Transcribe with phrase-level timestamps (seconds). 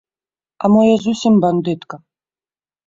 [0.63, 1.95] А мо я зусім бандытка?